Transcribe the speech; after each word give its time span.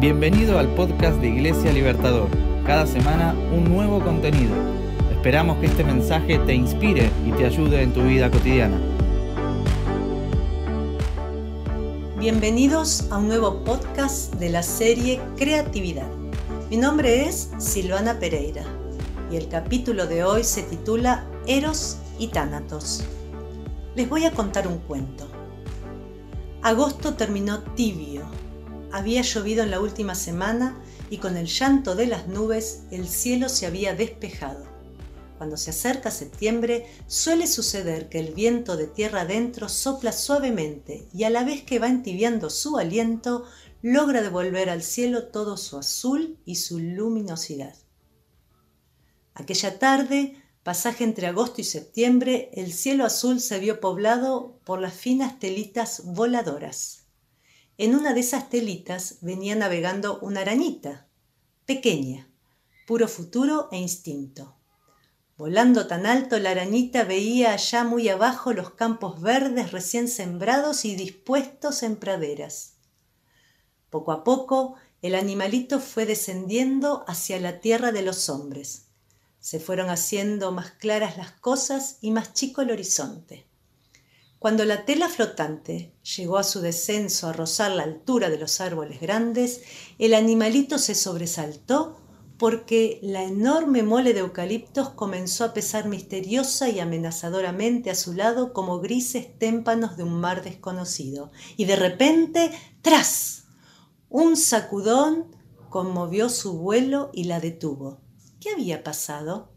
Bienvenido 0.00 0.60
al 0.60 0.68
podcast 0.76 1.20
de 1.20 1.26
Iglesia 1.26 1.72
Libertador. 1.72 2.28
Cada 2.64 2.86
semana 2.86 3.34
un 3.52 3.64
nuevo 3.64 3.98
contenido. 3.98 4.54
Esperamos 5.10 5.58
que 5.58 5.66
este 5.66 5.82
mensaje 5.82 6.38
te 6.38 6.54
inspire 6.54 7.10
y 7.26 7.32
te 7.32 7.44
ayude 7.44 7.82
en 7.82 7.92
tu 7.92 8.02
vida 8.02 8.30
cotidiana. 8.30 8.78
Bienvenidos 12.16 13.10
a 13.10 13.18
un 13.18 13.26
nuevo 13.26 13.64
podcast 13.64 14.34
de 14.34 14.50
la 14.50 14.62
serie 14.62 15.20
Creatividad. 15.36 16.06
Mi 16.70 16.76
nombre 16.76 17.24
es 17.28 17.50
Silvana 17.58 18.20
Pereira 18.20 18.62
y 19.32 19.36
el 19.36 19.48
capítulo 19.48 20.06
de 20.06 20.22
hoy 20.22 20.44
se 20.44 20.62
titula 20.62 21.26
Eros 21.48 21.98
y 22.20 22.28
Tánatos. 22.28 23.02
Les 23.96 24.08
voy 24.08 24.26
a 24.26 24.30
contar 24.30 24.68
un 24.68 24.78
cuento. 24.78 25.26
Agosto 26.62 27.14
terminó 27.14 27.62
tibio. 27.74 28.47
Había 28.90 29.22
llovido 29.22 29.62
en 29.62 29.70
la 29.70 29.80
última 29.80 30.14
semana 30.14 30.80
y 31.10 31.18
con 31.18 31.36
el 31.36 31.46
llanto 31.46 31.94
de 31.94 32.06
las 32.06 32.26
nubes 32.26 32.82
el 32.90 33.08
cielo 33.08 33.48
se 33.48 33.66
había 33.66 33.94
despejado. 33.94 34.66
Cuando 35.36 35.56
se 35.56 35.70
acerca 35.70 36.10
septiembre 36.10 36.86
suele 37.06 37.46
suceder 37.46 38.08
que 38.08 38.18
el 38.18 38.34
viento 38.34 38.76
de 38.76 38.86
tierra 38.86 39.20
adentro 39.20 39.68
sopla 39.68 40.12
suavemente 40.12 41.06
y 41.14 41.24
a 41.24 41.30
la 41.30 41.44
vez 41.44 41.62
que 41.62 41.78
va 41.78 41.88
entibiando 41.88 42.50
su 42.50 42.78
aliento 42.78 43.44
logra 43.82 44.22
devolver 44.22 44.70
al 44.70 44.82
cielo 44.82 45.28
todo 45.28 45.56
su 45.56 45.78
azul 45.78 46.38
y 46.44 46.56
su 46.56 46.80
luminosidad. 46.80 47.76
Aquella 49.34 49.78
tarde 49.78 50.42
pasaje 50.64 51.04
entre 51.04 51.26
agosto 51.26 51.60
y 51.60 51.64
septiembre, 51.64 52.50
el 52.52 52.72
cielo 52.72 53.06
azul 53.06 53.40
se 53.40 53.58
vio 53.58 53.80
poblado 53.80 54.58
por 54.64 54.80
las 54.80 54.92
finas 54.92 55.38
telitas 55.38 56.02
voladoras. 56.04 57.07
En 57.78 57.94
una 57.94 58.12
de 58.12 58.20
esas 58.20 58.50
telitas 58.50 59.16
venía 59.22 59.56
navegando 59.56 60.18
una 60.20 60.42
arañita, 60.42 61.06
pequeña, 61.64 62.28
puro 62.86 63.08
futuro 63.08 63.68
e 63.72 63.78
instinto. 63.78 64.56
Volando 65.38 65.86
tan 65.86 66.04
alto, 66.04 66.38
la 66.38 66.50
arañita 66.50 67.04
veía 67.04 67.52
allá 67.52 67.84
muy 67.84 68.10
abajo 68.10 68.52
los 68.52 68.72
campos 68.72 69.22
verdes 69.22 69.72
recién 69.72 70.08
sembrados 70.08 70.84
y 70.84 70.96
dispuestos 70.96 71.82
en 71.82 71.96
praderas. 71.96 72.74
Poco 73.88 74.12
a 74.12 74.24
poco, 74.24 74.74
el 75.00 75.14
animalito 75.14 75.80
fue 75.80 76.04
descendiendo 76.04 77.04
hacia 77.08 77.40
la 77.40 77.60
tierra 77.60 77.92
de 77.92 78.02
los 78.02 78.28
hombres 78.28 78.88
se 79.40 79.60
fueron 79.60 79.88
haciendo 79.88 80.52
más 80.52 80.72
claras 80.72 81.16
las 81.16 81.32
cosas 81.32 81.96
y 82.02 82.10
más 82.10 82.34
chico 82.34 82.60
el 82.60 82.70
horizonte. 82.70 83.47
Cuando 84.38 84.64
la 84.64 84.84
tela 84.84 85.08
flotante 85.08 85.92
llegó 86.16 86.38
a 86.38 86.44
su 86.44 86.60
descenso 86.60 87.26
a 87.26 87.32
rozar 87.32 87.72
la 87.72 87.82
altura 87.82 88.30
de 88.30 88.38
los 88.38 88.60
árboles 88.60 89.00
grandes, 89.00 89.62
el 89.98 90.14
animalito 90.14 90.78
se 90.78 90.94
sobresaltó 90.94 91.96
porque 92.38 93.00
la 93.02 93.24
enorme 93.24 93.82
mole 93.82 94.14
de 94.14 94.20
eucaliptos 94.20 94.90
comenzó 94.90 95.44
a 95.44 95.52
pesar 95.52 95.88
misteriosa 95.88 96.68
y 96.68 96.78
amenazadoramente 96.78 97.90
a 97.90 97.96
su 97.96 98.12
lado 98.12 98.52
como 98.52 98.78
grises 98.78 99.36
témpanos 99.38 99.96
de 99.96 100.04
un 100.04 100.20
mar 100.20 100.44
desconocido. 100.44 101.32
Y 101.56 101.64
de 101.64 101.74
repente, 101.74 102.52
¡tras! 102.80 103.46
Un 104.08 104.36
sacudón 104.36 105.36
conmovió 105.68 106.28
su 106.28 106.58
vuelo 106.58 107.10
y 107.12 107.24
la 107.24 107.40
detuvo. 107.40 108.00
¿Qué 108.40 108.50
había 108.50 108.84
pasado? 108.84 109.50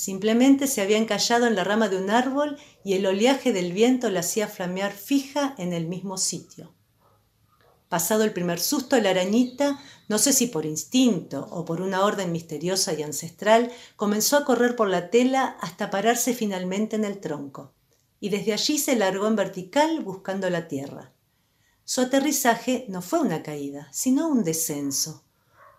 Simplemente 0.00 0.66
se 0.66 0.80
había 0.80 0.96
encallado 0.96 1.46
en 1.46 1.54
la 1.54 1.62
rama 1.62 1.90
de 1.90 1.98
un 1.98 2.08
árbol 2.08 2.56
y 2.82 2.94
el 2.94 3.04
oleaje 3.04 3.52
del 3.52 3.74
viento 3.74 4.08
la 4.08 4.20
hacía 4.20 4.48
flamear 4.48 4.92
fija 4.92 5.54
en 5.58 5.74
el 5.74 5.88
mismo 5.88 6.16
sitio. 6.16 6.72
Pasado 7.90 8.24
el 8.24 8.32
primer 8.32 8.60
susto, 8.60 8.98
la 8.98 9.10
arañita, 9.10 9.78
no 10.08 10.16
sé 10.16 10.32
si 10.32 10.46
por 10.46 10.64
instinto 10.64 11.46
o 11.50 11.66
por 11.66 11.82
una 11.82 12.02
orden 12.02 12.32
misteriosa 12.32 12.94
y 12.94 13.02
ancestral, 13.02 13.70
comenzó 13.96 14.38
a 14.38 14.46
correr 14.46 14.74
por 14.74 14.88
la 14.88 15.10
tela 15.10 15.58
hasta 15.60 15.90
pararse 15.90 16.32
finalmente 16.32 16.96
en 16.96 17.04
el 17.04 17.20
tronco, 17.20 17.74
y 18.20 18.30
desde 18.30 18.54
allí 18.54 18.78
se 18.78 18.96
largó 18.96 19.26
en 19.26 19.36
vertical 19.36 20.00
buscando 20.00 20.48
la 20.48 20.66
tierra. 20.66 21.12
Su 21.84 22.00
aterrizaje 22.00 22.86
no 22.88 23.02
fue 23.02 23.20
una 23.20 23.42
caída, 23.42 23.90
sino 23.92 24.28
un 24.28 24.44
descenso, 24.44 25.24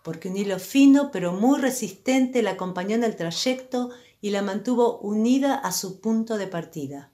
porque 0.04 0.28
un 0.28 0.36
hilo 0.36 0.60
fino 0.60 1.10
pero 1.10 1.32
muy 1.32 1.58
resistente 1.58 2.40
la 2.42 2.52
acompañó 2.52 2.94
en 2.94 3.02
el 3.02 3.16
trayecto 3.16 3.90
y 4.22 4.30
la 4.30 4.40
mantuvo 4.40 5.00
unida 5.00 5.56
a 5.56 5.72
su 5.72 6.00
punto 6.00 6.38
de 6.38 6.46
partida. 6.46 7.12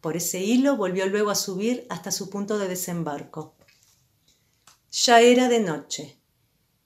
Por 0.00 0.16
ese 0.16 0.40
hilo 0.40 0.76
volvió 0.76 1.06
luego 1.06 1.30
a 1.30 1.34
subir 1.34 1.84
hasta 1.90 2.10
su 2.10 2.30
punto 2.30 2.58
de 2.58 2.68
desembarco. 2.68 3.54
Ya 4.90 5.20
era 5.20 5.48
de 5.48 5.60
noche, 5.60 6.18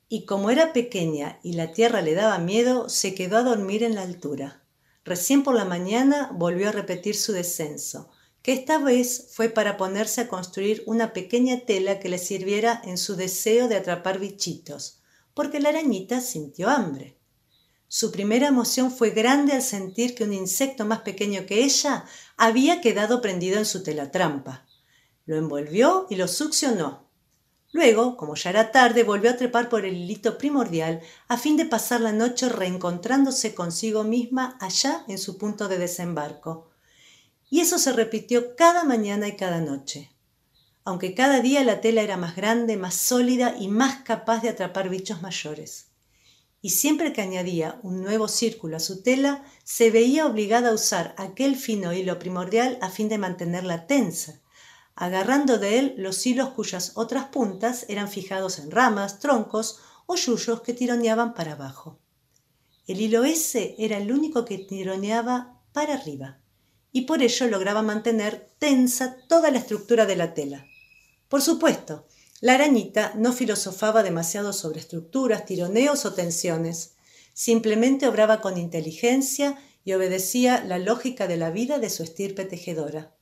y 0.08 0.24
como 0.24 0.50
era 0.50 0.72
pequeña 0.72 1.38
y 1.42 1.52
la 1.52 1.72
tierra 1.72 2.00
le 2.00 2.14
daba 2.14 2.38
miedo, 2.38 2.88
se 2.88 3.14
quedó 3.14 3.36
a 3.36 3.42
dormir 3.42 3.82
en 3.82 3.94
la 3.94 4.02
altura. 4.02 4.64
Recién 5.04 5.42
por 5.42 5.54
la 5.54 5.64
mañana 5.64 6.30
volvió 6.32 6.70
a 6.70 6.72
repetir 6.72 7.14
su 7.14 7.32
descenso, 7.32 8.08
que 8.42 8.52
esta 8.52 8.78
vez 8.78 9.28
fue 9.32 9.50
para 9.50 9.76
ponerse 9.76 10.22
a 10.22 10.28
construir 10.28 10.82
una 10.86 11.12
pequeña 11.12 11.60
tela 11.66 12.00
que 12.00 12.08
le 12.08 12.18
sirviera 12.18 12.80
en 12.84 12.96
su 12.96 13.16
deseo 13.16 13.68
de 13.68 13.76
atrapar 13.76 14.18
bichitos, 14.18 15.02
porque 15.34 15.60
la 15.60 15.68
arañita 15.68 16.20
sintió 16.20 16.68
hambre. 16.68 17.15
Su 17.88 18.10
primera 18.10 18.48
emoción 18.48 18.90
fue 18.90 19.10
grande 19.10 19.52
al 19.52 19.62
sentir 19.62 20.14
que 20.14 20.24
un 20.24 20.32
insecto 20.32 20.84
más 20.84 21.00
pequeño 21.00 21.46
que 21.46 21.64
ella 21.64 22.04
había 22.36 22.80
quedado 22.80 23.20
prendido 23.20 23.58
en 23.58 23.64
su 23.64 23.82
telatrampa. 23.82 24.66
Lo 25.24 25.36
envolvió 25.36 26.06
y 26.10 26.16
lo 26.16 26.28
succionó. 26.28 27.08
Luego, 27.72 28.16
como 28.16 28.34
ya 28.34 28.50
era 28.50 28.72
tarde, 28.72 29.02
volvió 29.02 29.30
a 29.30 29.36
trepar 29.36 29.68
por 29.68 29.84
el 29.84 29.96
hilito 29.96 30.38
primordial 30.38 31.00
a 31.28 31.36
fin 31.36 31.56
de 31.56 31.66
pasar 31.66 32.00
la 32.00 32.12
noche 32.12 32.48
reencontrándose 32.48 33.54
consigo 33.54 34.04
misma 34.04 34.56
allá 34.60 35.04
en 35.08 35.18
su 35.18 35.36
punto 35.38 35.68
de 35.68 35.78
desembarco. 35.78 36.70
Y 37.50 37.60
eso 37.60 37.78
se 37.78 37.92
repitió 37.92 38.56
cada 38.56 38.84
mañana 38.84 39.28
y 39.28 39.36
cada 39.36 39.60
noche 39.60 40.10
aunque 40.86 41.14
cada 41.14 41.40
día 41.40 41.64
la 41.64 41.80
tela 41.80 42.00
era 42.00 42.16
más 42.16 42.36
grande, 42.36 42.76
más 42.76 42.94
sólida 42.94 43.56
y 43.58 43.66
más 43.66 44.04
capaz 44.04 44.40
de 44.40 44.50
atrapar 44.50 44.88
bichos 44.88 45.20
mayores. 45.20 45.85
Y 46.62 46.70
siempre 46.70 47.12
que 47.12 47.22
añadía 47.22 47.78
un 47.82 48.02
nuevo 48.02 48.28
círculo 48.28 48.76
a 48.76 48.80
su 48.80 49.02
tela, 49.02 49.44
se 49.64 49.90
veía 49.90 50.26
obligada 50.26 50.70
a 50.70 50.74
usar 50.74 51.14
aquel 51.18 51.56
fino 51.56 51.92
hilo 51.92 52.18
primordial 52.18 52.78
a 52.80 52.90
fin 52.90 53.08
de 53.08 53.18
mantenerla 53.18 53.86
tensa, 53.86 54.40
agarrando 54.94 55.58
de 55.58 55.78
él 55.78 55.94
los 55.98 56.26
hilos 56.26 56.50
cuyas 56.50 56.92
otras 56.94 57.26
puntas 57.26 57.84
eran 57.88 58.08
fijados 58.08 58.58
en 58.58 58.70
ramas, 58.70 59.18
troncos 59.18 59.80
o 60.06 60.16
yuyos 60.16 60.62
que 60.62 60.72
tironeaban 60.72 61.34
para 61.34 61.52
abajo. 61.52 62.00
El 62.86 63.00
hilo 63.00 63.24
ese 63.24 63.74
era 63.78 63.98
el 63.98 64.10
único 64.10 64.44
que 64.44 64.58
tironeaba 64.58 65.60
para 65.72 65.94
arriba, 65.94 66.38
y 66.92 67.02
por 67.02 67.22
ello 67.22 67.46
lograba 67.48 67.82
mantener 67.82 68.50
tensa 68.58 69.16
toda 69.28 69.50
la 69.50 69.58
estructura 69.58 70.06
de 70.06 70.16
la 70.16 70.32
tela. 70.32 70.66
Por 71.28 71.42
supuesto, 71.42 72.06
la 72.40 72.54
arañita 72.54 73.12
no 73.16 73.32
filosofaba 73.32 74.02
demasiado 74.02 74.52
sobre 74.52 74.80
estructuras, 74.80 75.46
tironeos 75.46 76.04
o 76.04 76.12
tensiones. 76.12 76.96
Simplemente 77.32 78.06
obraba 78.06 78.40
con 78.40 78.58
inteligencia 78.58 79.58
y 79.84 79.94
obedecía 79.94 80.62
la 80.64 80.78
lógica 80.78 81.26
de 81.26 81.38
la 81.38 81.50
vida 81.50 81.78
de 81.78 81.88
su 81.88 82.02
estirpe 82.02 82.44
tejedora. 82.44 83.14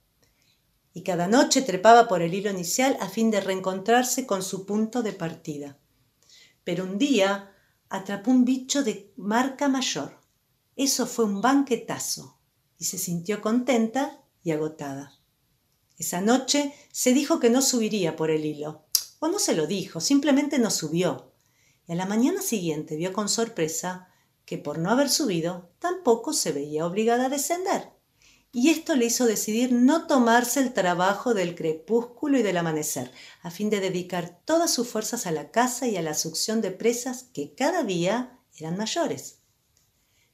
Y 0.93 1.03
cada 1.03 1.29
noche 1.29 1.63
trepaba 1.63 2.09
por 2.09 2.23
el 2.23 2.35
hilo 2.35 2.51
inicial 2.51 2.97
a 3.01 3.09
fin 3.09 3.31
de 3.31 3.41
reencontrarse 3.41 4.27
con 4.27 4.43
su 4.43 4.67
punto 4.67 5.03
de 5.03 5.13
partida. 5.13 5.79
Pero 6.65 6.85
un 6.85 6.99
día 6.99 7.53
atrapó 7.89 8.31
un 8.31 8.45
bicho 8.45 8.83
de 8.83 9.13
marca 9.17 9.69
mayor. 9.69 10.21
Eso 10.77 11.07
fue 11.07 11.25
un 11.25 11.41
banquetazo 11.41 12.39
y 12.79 12.85
se 12.85 12.99
sintió 12.99 13.41
contenta 13.41 14.23
y 14.43 14.51
agotada. 14.51 15.19
Esa 15.99 16.21
noche 16.21 16.75
se 16.91 17.13
dijo 17.13 17.39
que 17.39 17.51
no 17.51 17.63
subiría 17.63 18.17
por 18.17 18.31
el 18.31 18.45
hilo. 18.45 18.84
O 19.25 19.29
no 19.29 19.39
se 19.39 19.55
lo 19.55 19.67
dijo, 19.67 20.03
simplemente 20.03 20.59
no 20.59 20.71
subió. 20.71 21.33
Y 21.89 21.93
a 21.93 21.95
la 21.95 22.05
mañana 22.05 22.43
siguiente 22.43 22.95
vio 22.95 23.15
con 23.15 23.31
sorpresa 23.31 24.11
que 24.45 24.59
por 24.59 24.79
no 24.79 24.91
haber 24.91 25.09
subido 25.09 25.71
tampoco 25.79 26.35
se 26.35 26.53
veía 26.53 26.85
obligada 26.85 27.25
a 27.25 27.29
descender. 27.31 27.89
Y 28.53 28.69
esto 28.69 28.95
le 28.97 29.07
hizo 29.07 29.25
decidir 29.25 29.73
no 29.73 30.07
tomarse 30.07 30.61
el 30.61 30.75
trabajo 30.75 31.33
del 31.33 31.55
crepúsculo 31.55 32.39
y 32.39 32.43
del 32.43 32.59
amanecer, 32.59 33.13
a 33.41 33.51
fin 33.51 33.71
de 33.71 33.81
dedicar 33.81 34.43
todas 34.45 34.71
sus 34.71 34.89
fuerzas 34.89 35.27
a 35.27 35.33
la 35.33 35.51
caza 35.51 35.89
y 35.89 35.97
a 35.97 36.03
la 36.03 36.13
succión 36.13 36.61
de 36.61 36.73
presas 36.73 37.23
que 37.23 37.55
cada 37.55 37.83
día 37.83 38.39
eran 38.59 38.77
mayores. 38.77 39.39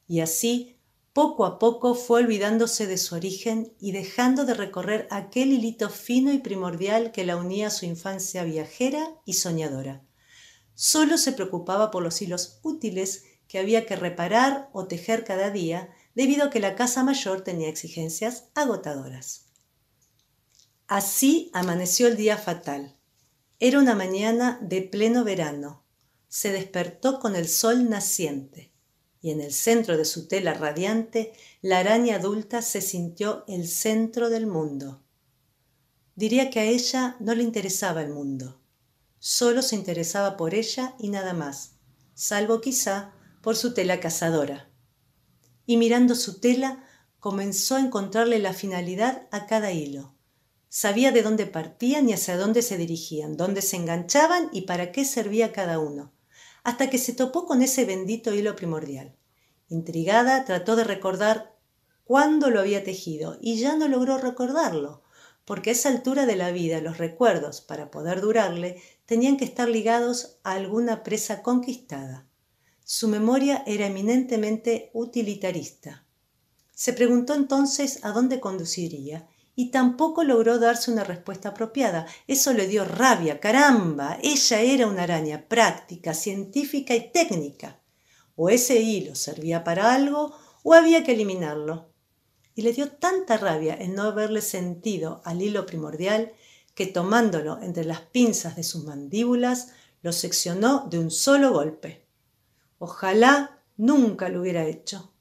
Y 0.09 0.19
así 0.19 0.80
poco 1.13 1.45
a 1.45 1.59
poco 1.59 1.95
fue 1.95 2.23
olvidándose 2.23 2.87
de 2.87 2.97
su 2.97 3.17
origen 3.17 3.75
y 3.81 3.93
dejando 3.93 4.45
de 4.45 4.55
recorrer 4.55 5.09
aquel 5.11 5.53
hilito 5.53 5.91
fino 5.91 6.33
y 6.33 6.39
primordial 6.39 7.11
que 7.11 7.25
la 7.25 7.37
unía 7.37 7.67
a 7.67 7.71
su 7.71 7.85
infancia 7.85 8.45
viajera 8.45 9.17
y 9.25 9.35
soñadora. 9.35 10.05
Solo 10.75 11.19
se 11.19 11.33
preocupaba 11.33 11.91
por 11.91 12.03
los 12.03 12.23
hilos 12.23 12.61
útiles 12.63 13.25
que 13.49 13.59
había 13.59 13.87
que 13.87 13.97
reparar 13.97 14.71
o 14.73 14.87
tejer 14.87 15.25
cada 15.25 15.51
día, 15.51 15.91
debido 16.15 16.45
a 16.45 16.51
que 16.51 16.61
la 16.61 16.77
casa 16.77 17.03
mayor 17.03 17.43
tenía 17.43 17.69
exigencias 17.69 18.45
agotadoras. 18.55 19.47
Así 20.87 21.51
amaneció 21.53 22.07
el 22.07 22.17
día 22.17 22.37
fatal, 22.37 22.97
Era 23.59 23.79
una 23.79 23.95
mañana 23.95 24.59
de 24.63 24.83
pleno 24.83 25.25
verano. 25.25 25.85
Se 26.29 26.53
despertó 26.53 27.21
con 27.21 27.37
el 27.37 27.49
sol 27.49 27.91
naciente 27.91 28.70
y 29.21 29.31
en 29.31 29.41
el 29.41 29.53
centro 29.53 29.97
de 29.97 30.05
su 30.05 30.29
tela 30.29 30.55
radiante 30.55 31.33
la 31.63 31.79
araña 31.79 32.17
adulta 32.17 32.63
se 32.63 32.81
sintió 32.81 33.45
el 33.49 33.69
centro 33.69 34.31
del 34.31 34.47
mundo. 34.47 35.03
Diría 36.15 36.51
que 36.51 36.61
a 36.61 36.65
ella 36.65 37.17
no 37.21 37.35
le 37.35 37.43
interesaba 37.43 38.03
el 38.03 38.11
mundo, 38.11 38.61
solo 39.19 39.63
se 39.63 39.77
interesaba 39.77 40.37
por 40.37 40.55
ella 40.55 40.95
y 40.99 41.09
nada 41.09 41.33
más, 41.33 41.73
salvo 42.15 42.61
quizá 42.61 43.13
por 43.43 43.57
su 43.57 43.75
tela 43.75 44.01
cazadora. 44.01 44.71
Y 45.67 45.77
mirando 45.77 46.15
su 46.15 46.41
tela 46.41 46.85
comenzó 47.19 47.77
a 47.77 47.81
encontrarle 47.81 48.39
la 48.39 48.55
finalidad 48.55 49.29
a 49.31 49.47
cada 49.47 49.73
hilo 49.73 50.15
Sabía 50.73 51.11
de 51.11 51.25
dónde 51.25 51.47
partían 51.47 52.09
y 52.09 52.13
hacia 52.13 52.37
dónde 52.37 52.63
se 52.63 52.77
dirigían, 52.77 53.37
dónde 53.37 53.61
se 53.61 53.75
enganchaban 53.75 54.51
y 54.53 54.63
para 54.63 54.93
qué 54.93 55.05
servía 55.05 55.51
cada 55.51 55.81
uno, 55.81 56.13
hasta 56.65 56.91
que 56.91 56.99
se 56.99 57.13
topó 57.13 57.47
con 57.47 57.63
ese 57.63 57.85
bendito 57.85 58.35
hilo 58.35 58.57
primordial. 58.57 59.17
Intrigada, 59.69 60.45
trató 60.45 60.77
de 60.77 60.85
recordar 60.85 61.57
cuándo 62.05 62.51
lo 62.51 62.61
había 62.61 62.83
tejido 62.83 63.39
y 63.41 63.59
ya 63.59 63.77
no 63.77 63.89
logró 63.89 64.19
recordarlo, 64.19 65.03
porque 65.45 65.71
a 65.71 65.73
esa 65.73 65.89
altura 65.89 66.27
de 66.27 66.37
la 66.37 66.51
vida 66.51 66.81
los 66.81 66.99
recuerdos, 66.99 67.61
para 67.61 67.91
poder 67.91 68.21
durarle, 68.21 68.83
tenían 69.07 69.37
que 69.37 69.45
estar 69.45 69.69
ligados 69.69 70.39
a 70.43 70.53
alguna 70.53 71.03
presa 71.03 71.43
conquistada. 71.43 72.29
Su 72.85 73.09
memoria 73.09 73.63
era 73.67 73.87
eminentemente 73.87 74.91
utilitarista. 74.93 76.05
Se 76.73 76.93
preguntó 76.93 77.35
entonces 77.35 78.05
a 78.05 78.11
dónde 78.11 78.41
conduciría 78.41 79.29
y 79.61 79.71
tampoco 79.71 80.25
logró 80.25 80.59
darse 80.59 80.91
una 80.91 81.05
respuesta 81.05 81.51
apropiada. 81.51 82.07
Eso 82.27 82.55
le 82.55 82.67
dio 82.67 82.87
rabia, 82.87 83.41
caramba, 83.41 84.17
ella 84.23 84.63
era 84.63 84.87
una 84.87 85.03
araña 85.03 85.49
práctica, 85.49 86.15
científica 86.15 86.95
y 86.95 87.13
técnica. 87.13 87.79
O 88.37 88.49
ese 88.49 88.81
hilo 88.81 89.15
servía 89.15 89.63
para 89.63 89.93
algo 89.93 90.35
o 90.63 90.73
había 90.73 91.05
que 91.05 91.13
eliminarlo. 91.13 91.93
Y 92.55 92.63
le 92.63 92.73
dio 92.73 92.91
tanta 92.93 93.37
rabia 93.37 93.75
el 93.75 93.95
no 93.95 94.05
haberle 94.05 94.41
sentido 94.41 95.21
al 95.27 95.43
hilo 95.43 95.67
primordial 95.67 96.33
que 96.75 96.87
tomándolo 96.87 97.61
entre 97.61 97.85
las 97.85 98.01
pinzas 98.01 98.57
de 98.57 98.63
sus 98.63 98.85
mandíbulas, 98.85 99.75
lo 100.01 100.15
seccionó 100.15 100.87
de 100.89 101.01
un 101.01 101.11
solo 101.11 101.53
golpe. 101.53 102.07
Ojalá 102.79 103.63
nunca 103.77 104.31
lo 104.31 104.41
hubiera 104.41 104.65
hecho. 104.65 105.13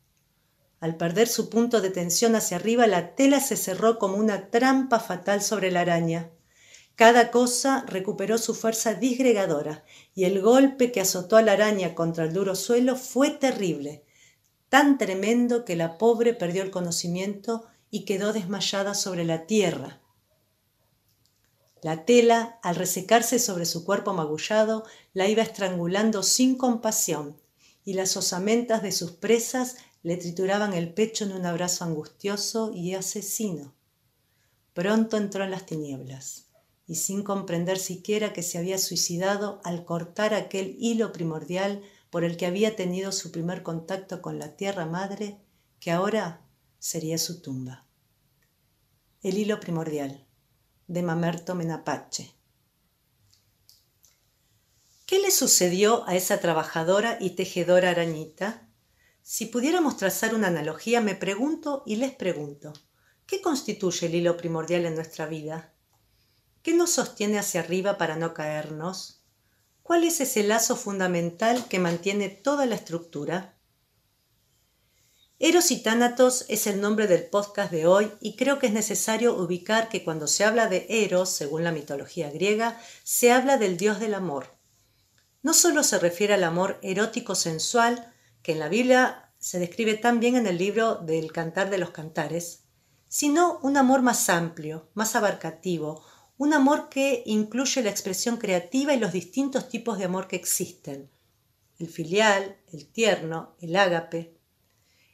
Al 0.79 0.95
perder 0.95 1.27
su 1.27 1.49
punto 1.49 1.81
de 1.81 1.89
tensión 1.89 2.35
hacia 2.35 2.57
arriba, 2.57 2.87
la 2.87 3.15
tela 3.15 3.39
se 3.39 3.57
cerró 3.57 3.99
como 3.99 4.15
una 4.15 4.49
trampa 4.49 4.99
fatal 4.99 5.41
sobre 5.41 5.71
la 5.71 5.81
araña. 5.81 6.31
Cada 6.95 7.31
cosa 7.31 7.85
recuperó 7.87 8.37
su 8.37 8.53
fuerza 8.53 8.93
disgregadora, 8.93 9.83
y 10.13 10.25
el 10.25 10.41
golpe 10.41 10.91
que 10.91 11.01
azotó 11.01 11.37
a 11.37 11.41
la 11.41 11.53
araña 11.53 11.95
contra 11.95 12.25
el 12.25 12.33
duro 12.33 12.55
suelo 12.55 12.95
fue 12.95 13.29
terrible, 13.29 14.03
tan 14.69 14.97
tremendo 14.97 15.65
que 15.65 15.75
la 15.75 15.97
pobre 15.97 16.33
perdió 16.33 16.61
el 16.61 16.71
conocimiento 16.71 17.65
y 17.89 18.05
quedó 18.05 18.33
desmayada 18.33 18.93
sobre 18.93 19.25
la 19.25 19.45
tierra. 19.45 20.01
La 21.81 22.03
tela, 22.03 22.59
al 22.61 22.75
resecarse 22.75 23.39
sobre 23.39 23.65
su 23.65 23.85
cuerpo 23.85 24.13
magullado, 24.13 24.83
la 25.13 25.27
iba 25.27 25.41
estrangulando 25.41 26.23
sin 26.23 26.57
compasión, 26.57 27.37
y 27.85 27.93
las 27.93 28.17
osamentas 28.17 28.83
de 28.83 28.91
sus 28.91 29.11
presas 29.11 29.77
le 30.01 30.18
trituraban 30.18 30.74
el 30.74 30.94
pecho 30.94 31.25
en 31.25 31.34
un 31.34 31.46
abrazo 31.46 31.84
angustioso 31.84 32.72
y 32.74 32.94
asesino. 32.94 33.74
Pronto 34.74 35.18
entró 35.18 35.44
en 35.44 35.51
las 35.51 35.66
tinieblas, 35.66 36.46
y 36.88 36.96
sin 36.96 37.24
comprender 37.24 37.78
siquiera 37.78 38.34
que 38.34 38.44
se 38.44 38.57
había 38.57 38.78
suicidado 38.78 39.62
al 39.63 39.86
cortar 39.86 40.34
aquel 40.34 40.75
hilo 40.80 41.12
primordial 41.12 41.84
por 42.10 42.24
el 42.24 42.38
que 42.38 42.46
había 42.46 42.75
tenido 42.75 43.12
su 43.12 43.31
primer 43.31 43.62
contacto 43.62 44.22
con 44.22 44.40
la 44.40 44.56
tierra 44.56 44.86
madre, 44.86 45.38
que 45.80 45.92
ahora 45.92 46.42
sería 46.80 47.18
su 47.18 47.42
tumba. 47.42 47.86
El 49.22 49.38
hilo 49.38 49.60
primordial, 49.60 50.25
de 50.88 51.04
Mamerto 51.04 51.56
Menapache. 51.56 52.34
¿Qué 55.06 55.19
le 55.19 55.31
sucedió 55.31 56.07
a 56.07 56.16
esa 56.16 56.40
trabajadora 56.40 57.18
y 57.19 57.31
tejedora 57.31 57.90
arañita? 57.90 58.69
Si 59.31 59.45
pudiéramos 59.45 59.95
trazar 59.95 60.33
una 60.33 60.47
analogía, 60.47 61.01
me 61.01 61.13
pregunto 61.13 61.83
y 61.85 61.97
les 61.97 62.11
pregunto, 62.11 62.73
¿qué 63.27 63.41
constituye 63.41 64.07
el 64.07 64.15
hilo 64.15 64.35
primordial 64.35 64.87
en 64.87 64.95
nuestra 64.95 65.27
vida? 65.27 65.71
¿Qué 66.63 66.73
nos 66.73 66.93
sostiene 66.93 67.37
hacia 67.37 67.61
arriba 67.61 67.99
para 67.99 68.15
no 68.15 68.33
caernos? 68.33 69.23
¿Cuál 69.83 70.03
es 70.03 70.19
ese 70.19 70.41
lazo 70.41 70.75
fundamental 70.75 71.67
que 71.67 71.77
mantiene 71.77 72.29
toda 72.29 72.65
la 72.65 72.73
estructura? 72.73 73.55
Eros 75.37 75.69
y 75.69 75.83
Tánatos 75.83 76.45
es 76.49 76.65
el 76.65 76.81
nombre 76.81 77.05
del 77.05 77.27
podcast 77.27 77.71
de 77.71 77.85
hoy 77.85 78.11
y 78.21 78.35
creo 78.35 78.57
que 78.57 78.65
es 78.65 78.73
necesario 78.73 79.37
ubicar 79.37 79.89
que 79.89 80.03
cuando 80.03 80.25
se 80.25 80.43
habla 80.43 80.65
de 80.65 80.87
Eros, 80.89 81.29
según 81.29 81.63
la 81.63 81.71
mitología 81.71 82.31
griega, 82.31 82.81
se 83.03 83.31
habla 83.31 83.57
del 83.57 83.77
dios 83.77 83.99
del 83.99 84.15
amor. 84.15 84.57
No 85.43 85.53
solo 85.53 85.83
se 85.83 85.99
refiere 85.99 86.33
al 86.33 86.45
amor 86.45 86.79
erótico 86.81 87.35
sensual, 87.35 88.11
que 88.41 88.53
en 88.53 88.59
la 88.59 88.69
Biblia 88.69 89.31
se 89.38 89.59
describe 89.59 89.95
tan 89.95 90.19
bien 90.19 90.36
en 90.36 90.47
el 90.47 90.57
libro 90.57 90.95
del 90.95 91.31
Cantar 91.31 91.69
de 91.69 91.77
los 91.77 91.91
Cantares, 91.91 92.65
sino 93.07 93.59
un 93.63 93.77
amor 93.77 94.01
más 94.01 94.30
amplio, 94.30 94.89
más 94.94 95.15
abarcativo, 95.15 96.03
un 96.38 96.53
amor 96.53 96.89
que 96.89 97.24
incluye 97.25 97.81
la 97.81 97.89
expresión 97.89 98.38
creativa 98.38 98.94
y 98.94 99.00
los 99.00 99.12
distintos 99.12 99.68
tipos 99.68 99.97
de 99.97 100.06
amor 100.06 100.27
que 100.27 100.36
existen, 100.36 101.09
el 101.80 101.89
filial, 101.89 102.57
el 102.71 102.88
tierno, 102.88 103.56
el 103.59 103.75
ágape. 103.75 104.38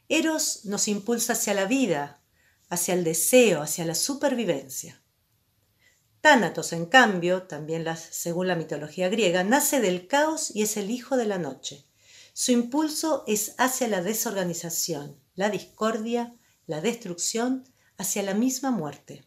Eros 0.08 0.64
nos 0.66 0.86
impulsa 0.88 1.32
hacia 1.32 1.54
la 1.54 1.64
vida, 1.64 2.20
hacia 2.68 2.94
el 2.94 3.02
deseo, 3.02 3.62
hacia 3.62 3.84
la 3.84 3.94
supervivencia. 3.94 5.02
Tánatos, 6.20 6.72
en 6.72 6.86
cambio, 6.86 7.44
también 7.44 7.86
según 7.96 8.48
la 8.48 8.56
mitología 8.56 9.08
griega, 9.08 9.44
nace 9.44 9.80
del 9.80 10.08
caos 10.08 10.54
y 10.54 10.62
es 10.62 10.76
el 10.76 10.90
hijo 10.90 11.16
de 11.16 11.26
la 11.26 11.38
noche. 11.38 11.85
Su 12.38 12.52
impulso 12.52 13.24
es 13.26 13.54
hacia 13.56 13.88
la 13.88 14.02
desorganización, 14.02 15.18
la 15.36 15.48
discordia, 15.48 16.36
la 16.66 16.82
destrucción, 16.82 17.64
hacia 17.96 18.22
la 18.22 18.34
misma 18.34 18.70
muerte. 18.70 19.24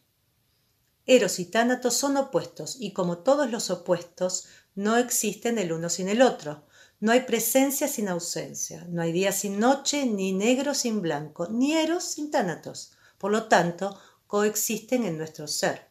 Eros 1.06 1.40
y 1.40 1.46
Tánatos 1.46 1.94
son 1.94 2.16
opuestos 2.16 2.76
y 2.78 2.92
como 2.92 3.18
todos 3.18 3.50
los 3.50 3.68
opuestos, 3.68 4.46
no 4.76 4.96
existen 4.96 5.58
el 5.58 5.72
uno 5.72 5.88
sin 5.88 6.08
el 6.08 6.22
otro. 6.22 6.68
No 7.00 7.10
hay 7.10 7.22
presencia 7.22 7.88
sin 7.88 8.06
ausencia, 8.06 8.86
no 8.88 9.02
hay 9.02 9.10
día 9.10 9.32
sin 9.32 9.58
noche, 9.58 10.06
ni 10.06 10.32
negro 10.32 10.72
sin 10.72 11.02
blanco, 11.02 11.48
ni 11.48 11.72
Eros 11.72 12.04
sin 12.04 12.30
Tánatos. 12.30 12.92
Por 13.18 13.32
lo 13.32 13.48
tanto, 13.48 13.98
coexisten 14.28 15.02
en 15.02 15.18
nuestro 15.18 15.48
ser. 15.48 15.90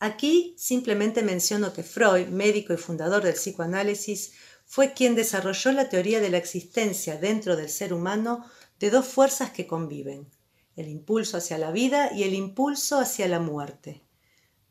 Aquí 0.00 0.54
simplemente 0.58 1.22
menciono 1.22 1.72
que 1.72 1.82
Freud, 1.82 2.28
médico 2.28 2.74
y 2.74 2.76
fundador 2.76 3.22
del 3.22 3.32
psicoanálisis, 3.32 4.32
fue 4.66 4.92
quien 4.92 5.14
desarrolló 5.14 5.72
la 5.72 5.88
teoría 5.88 6.20
de 6.20 6.28
la 6.28 6.36
existencia 6.36 7.16
dentro 7.16 7.56
del 7.56 7.70
ser 7.70 7.94
humano 7.94 8.44
de 8.78 8.90
dos 8.90 9.06
fuerzas 9.06 9.50
que 9.50 9.66
conviven, 9.66 10.28
el 10.74 10.88
impulso 10.88 11.38
hacia 11.38 11.56
la 11.56 11.70
vida 11.70 12.12
y 12.12 12.24
el 12.24 12.34
impulso 12.34 12.98
hacia 12.98 13.28
la 13.28 13.40
muerte. 13.40 14.02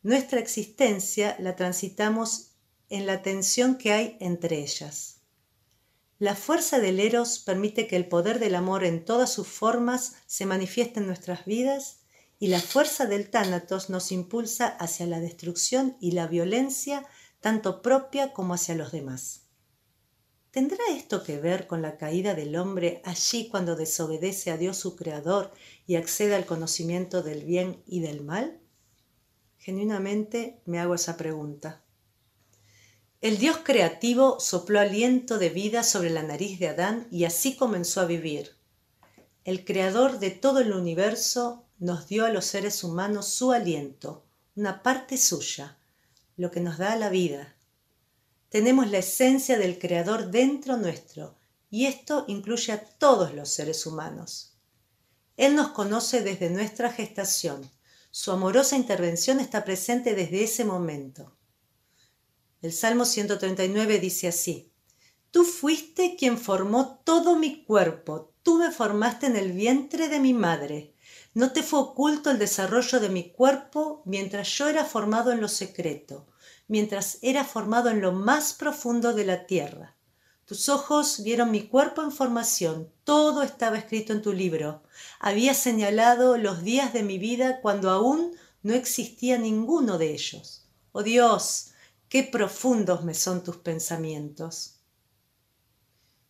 Nuestra 0.03 0.39
existencia 0.39 1.35
la 1.39 1.55
transitamos 1.55 2.51
en 2.89 3.07
la 3.07 3.23
tensión 3.23 3.77
que 3.77 3.93
hay 3.93 4.17
entre 4.19 4.59
ellas. 4.59 5.21
La 6.19 6.35
fuerza 6.35 6.79
del 6.79 6.99
eros 6.99 7.39
permite 7.39 7.87
que 7.87 7.95
el 7.95 8.07
poder 8.07 8.39
del 8.39 8.55
amor 8.55 8.83
en 8.83 9.03
todas 9.03 9.33
sus 9.33 9.47
formas 9.47 10.15
se 10.27 10.45
manifieste 10.45 10.99
en 10.99 11.07
nuestras 11.07 11.45
vidas 11.45 12.01
y 12.37 12.47
la 12.47 12.59
fuerza 12.59 13.05
del 13.05 13.29
tánatos 13.29 13.89
nos 13.89 14.11
impulsa 14.11 14.67
hacia 14.67 15.07
la 15.07 15.19
destrucción 15.19 15.97
y 15.99 16.11
la 16.11 16.27
violencia 16.27 17.05
tanto 17.39 17.81
propia 17.81 18.33
como 18.33 18.53
hacia 18.53 18.75
los 18.75 18.91
demás. 18.91 19.44
¿Tendrá 20.55 20.85
esto 20.91 21.21
que 21.21 21.37
ver 21.37 21.67
con 21.67 21.81
la 21.81 21.97
caída 21.97 22.33
del 22.33 22.55
hombre 22.55 23.01
allí 23.03 23.49
cuando 23.49 23.75
desobedece 23.75 24.51
a 24.51 24.57
Dios 24.57 24.77
su 24.77 24.95
Creador 24.95 25.51
y 25.85 25.97
accede 25.97 26.33
al 26.33 26.45
conocimiento 26.45 27.23
del 27.23 27.43
bien 27.43 27.83
y 27.85 27.99
del 27.99 28.23
mal? 28.23 28.57
Genuinamente 29.57 30.61
me 30.65 30.79
hago 30.79 30.95
esa 30.95 31.17
pregunta. 31.17 31.83
El 33.19 33.37
Dios 33.37 33.57
creativo 33.65 34.39
sopló 34.39 34.79
aliento 34.79 35.39
de 35.39 35.49
vida 35.49 35.83
sobre 35.83 36.09
la 36.09 36.23
nariz 36.23 36.57
de 36.57 36.69
Adán 36.69 37.09
y 37.11 37.25
así 37.25 37.57
comenzó 37.57 37.99
a 37.99 38.05
vivir. 38.05 38.55
El 39.43 39.65
Creador 39.65 40.19
de 40.19 40.31
todo 40.31 40.61
el 40.61 40.71
universo 40.71 41.65
nos 41.79 42.07
dio 42.07 42.23
a 42.23 42.29
los 42.29 42.45
seres 42.45 42.81
humanos 42.81 43.27
su 43.27 43.51
aliento, 43.51 44.23
una 44.55 44.83
parte 44.83 45.17
suya, 45.17 45.77
lo 46.37 46.49
que 46.49 46.61
nos 46.61 46.77
da 46.77 46.95
la 46.95 47.09
vida, 47.09 47.54
tenemos 48.49 48.89
la 48.89 48.99
esencia 48.99 49.57
del 49.57 49.79
Creador 49.79 50.31
dentro 50.31 50.77
nuestro 50.77 51.35
y 51.69 51.85
esto 51.85 52.25
incluye 52.27 52.71
a 52.71 52.83
todos 52.83 53.33
los 53.33 53.49
seres 53.49 53.85
humanos. 53.85 54.53
Él 55.37 55.55
nos 55.55 55.69
conoce 55.69 56.21
desde 56.21 56.49
nuestra 56.49 56.91
gestación. 56.91 57.69
Su 58.11 58.31
amorosa 58.31 58.77
intervención 58.77 59.39
está 59.39 59.65
presente 59.65 60.15
desde 60.15 60.43
ese 60.43 60.63
momento. 60.63 61.35
El 62.61 62.71
Salmo 62.71 63.03
139 63.05 63.99
dice 63.99 64.29
así, 64.29 64.71
Tú 65.31 65.43
fuiste 65.43 66.15
quien 66.15 66.37
formó 66.37 67.01
todo 67.03 67.35
mi 67.35 67.65
cuerpo, 67.65 68.31
tú 68.41 68.57
me 68.57 68.71
formaste 68.71 69.25
en 69.25 69.35
el 69.35 69.51
vientre 69.51 70.07
de 70.07 70.21
mi 70.21 70.33
madre. 70.33 70.93
No 71.33 71.51
te 71.51 71.61
fue 71.61 71.79
oculto 71.79 72.31
el 72.31 72.39
desarrollo 72.39 73.01
de 73.01 73.09
mi 73.09 73.31
cuerpo 73.31 74.01
mientras 74.05 74.47
yo 74.57 74.69
era 74.69 74.85
formado 74.85 75.33
en 75.33 75.41
lo 75.41 75.49
secreto, 75.49 76.25
mientras 76.67 77.19
era 77.21 77.43
formado 77.43 77.89
en 77.89 78.01
lo 78.01 78.11
más 78.11 78.53
profundo 78.53 79.13
de 79.13 79.25
la 79.25 79.45
tierra. 79.45 79.95
Tus 80.45 80.69
ojos 80.69 81.23
vieron 81.23 81.49
mi 81.49 81.67
cuerpo 81.67 82.03
en 82.03 82.11
formación, 82.11 82.91
todo 83.03 83.41
estaba 83.41 83.79
escrito 83.79 84.13
en 84.13 84.21
tu 84.21 84.31
libro. 84.31 84.83
Había 85.19 85.55
señalado 85.55 86.37
los 86.37 86.63
días 86.63 86.93
de 86.93 87.01
mi 87.01 87.17
vida 87.17 87.61
cuando 87.61 87.89
aún 87.89 88.35
no 88.61 88.73
existía 88.73 89.39
ninguno 89.39 89.97
de 89.97 90.11
ellos. 90.11 90.67
Oh 90.91 91.01
Dios, 91.01 91.71
qué 92.09 92.21
profundos 92.23 93.03
me 93.03 93.15
son 93.15 93.43
tus 93.43 93.57
pensamientos. 93.57 94.75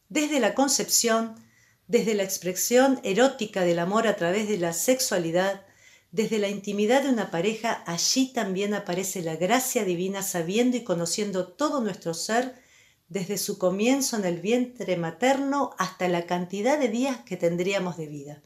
Desde 0.07 0.39
la 0.39 0.55
concepción, 0.55 1.35
desde 1.87 2.13
la 2.13 2.23
expresión 2.23 3.01
erótica 3.03 3.61
del 3.61 3.79
amor 3.79 4.07
a 4.07 4.15
través 4.15 4.47
de 4.47 4.57
la 4.57 4.71
sexualidad, 4.71 5.64
desde 6.15 6.39
la 6.39 6.47
intimidad 6.47 7.03
de 7.03 7.09
una 7.09 7.29
pareja, 7.29 7.83
allí 7.85 8.31
también 8.31 8.73
aparece 8.73 9.21
la 9.21 9.35
gracia 9.35 9.83
divina 9.83 10.23
sabiendo 10.23 10.77
y 10.77 10.85
conociendo 10.85 11.49
todo 11.49 11.81
nuestro 11.81 12.13
ser, 12.13 12.55
desde 13.09 13.37
su 13.37 13.57
comienzo 13.57 14.15
en 14.15 14.23
el 14.23 14.39
vientre 14.39 14.95
materno 14.95 15.75
hasta 15.77 16.07
la 16.07 16.25
cantidad 16.25 16.79
de 16.79 16.87
días 16.87 17.17
que 17.25 17.35
tendríamos 17.35 17.97
de 17.97 18.07
vida. 18.07 18.41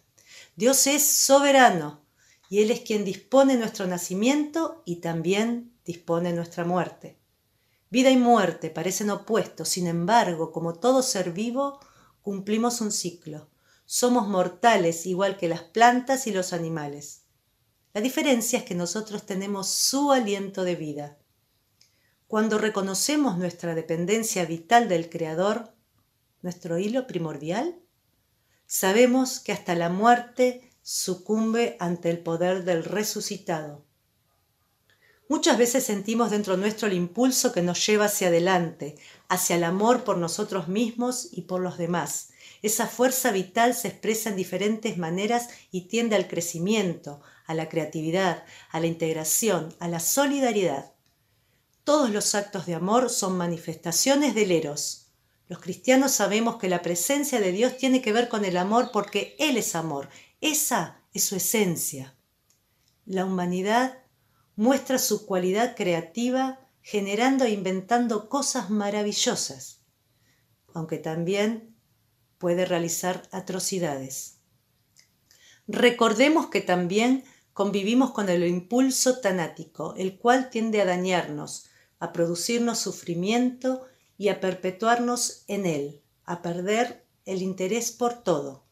Dios 0.55 0.87
es 0.87 1.05
soberano 1.05 2.01
y 2.49 2.63
Él 2.63 2.71
es 2.71 2.79
quien 2.79 3.05
dispone 3.05 3.55
nuestro 3.55 3.85
nacimiento 3.85 4.81
y 4.83 4.95
también 4.95 5.71
dispone 5.85 6.33
nuestra 6.33 6.65
muerte. 6.65 7.19
Vida 7.91 8.09
y 8.09 8.17
muerte 8.17 8.71
parecen 8.71 9.11
opuestos, 9.11 9.69
sin 9.69 9.85
embargo, 9.85 10.51
como 10.51 10.73
todo 10.73 11.03
ser 11.03 11.33
vivo, 11.33 11.79
cumplimos 12.23 12.81
un 12.81 12.91
ciclo. 12.91 13.47
Somos 13.85 14.27
mortales 14.27 15.05
igual 15.05 15.37
que 15.37 15.47
las 15.47 15.61
plantas 15.61 16.25
y 16.25 16.31
los 16.31 16.51
animales. 16.51 17.18
La 17.93 18.01
diferencia 18.01 18.59
es 18.59 18.65
que 18.65 18.75
nosotros 18.75 19.25
tenemos 19.25 19.69
su 19.69 20.11
aliento 20.11 20.63
de 20.63 20.75
vida. 20.75 21.17
Cuando 22.27 22.59
reconocemos 22.59 23.37
nuestra 23.37 23.73
dependencia 23.73 24.45
vital 24.45 24.87
del 24.87 25.09
Creador, 25.09 25.73
nuestro 26.43 26.77
hilo 26.77 27.07
primordial, 27.07 27.79
sabemos 28.67 29.39
que 29.39 29.51
hasta 29.51 29.73
la 29.73 29.89
muerte 29.89 30.71
sucumbe 30.83 31.75
ante 31.79 32.11
el 32.11 32.19
poder 32.19 32.63
del 32.63 32.83
resucitado. 32.83 33.83
Muchas 35.27 35.57
veces 35.57 35.83
sentimos 35.83 36.31
dentro 36.31 36.57
nuestro 36.57 36.87
el 36.87 36.93
impulso 36.93 37.51
que 37.51 37.61
nos 37.61 37.85
lleva 37.85 38.05
hacia 38.05 38.29
adelante, 38.29 38.95
hacia 39.27 39.55
el 39.55 39.63
amor 39.63 40.03
por 40.03 40.17
nosotros 40.17 40.67
mismos 40.67 41.29
y 41.31 41.43
por 41.43 41.61
los 41.61 41.77
demás. 41.77 42.29
Esa 42.61 42.87
fuerza 42.87 43.31
vital 43.31 43.73
se 43.73 43.89
expresa 43.89 44.29
en 44.29 44.35
diferentes 44.35 44.97
maneras 44.97 45.49
y 45.71 45.87
tiende 45.87 46.15
al 46.15 46.27
crecimiento, 46.27 47.21
a 47.49 47.55
la 47.55 47.67
creatividad, 47.67 48.43
a 48.69 48.79
la 48.79 48.85
integración, 48.85 49.75
a 49.79 49.87
la 49.87 49.99
solidaridad. 49.99 50.93
Todos 51.83 52.11
los 52.11 52.35
actos 52.35 52.67
de 52.67 52.75
amor 52.75 53.09
son 53.09 53.37
manifestaciones 53.37 54.35
del 54.35 54.51
eros. 54.51 55.07
Los 55.47 55.57
cristianos 55.57 56.11
sabemos 56.11 56.57
que 56.57 56.69
la 56.69 56.83
presencia 56.83 57.39
de 57.39 57.51
Dios 57.51 57.75
tiene 57.75 58.03
que 58.03 58.13
ver 58.13 58.29
con 58.29 58.45
el 58.45 58.55
amor 58.55 58.91
porque 58.93 59.35
Él 59.39 59.57
es 59.57 59.73
amor. 59.73 60.09
Esa 60.41 61.01
es 61.11 61.23
su 61.23 61.35
esencia. 61.35 62.15
La 63.07 63.25
humanidad 63.25 63.97
muestra 64.55 64.99
su 64.99 65.25
cualidad 65.25 65.75
creativa 65.75 66.59
generando 66.83 67.45
e 67.45 67.49
inventando 67.49 68.29
cosas 68.29 68.69
maravillosas, 68.69 69.81
aunque 70.75 70.99
también 70.99 71.75
puede 72.37 72.65
realizar 72.65 73.27
atrocidades. 73.31 74.35
Recordemos 75.71 76.47
que 76.47 76.61
también 76.61 77.23
convivimos 77.59 78.11
con 78.11 78.29
el 78.29 78.47
impulso 78.47 79.19
tanático, 79.19 79.93
el 79.97 80.17
cual 80.17 80.49
tiende 80.49 80.79
a 80.79 80.85
dañarnos, 80.85 81.65
a 81.99 82.13
producirnos 82.13 82.79
sufrimiento 82.79 83.85
y 84.17 84.29
a 84.29 84.39
perpetuarnos 84.39 85.43
en 85.49 85.65
él, 85.65 86.01
a 86.23 86.41
perder 86.41 87.05
el 87.25 87.41
interés 87.41 87.91
por 87.91 88.23
todo. 88.23 88.63